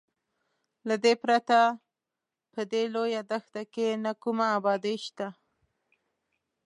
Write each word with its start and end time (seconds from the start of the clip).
له 0.87 0.95
دې 1.03 1.13
پرته 1.23 1.59
په 2.53 2.61
دې 2.71 2.83
لویه 2.93 3.21
دښته 3.29 3.61
کې 3.73 3.87
نه 4.03 4.11
کومه 4.23 4.45
ابادي 4.57 4.95
شته. 5.05 5.27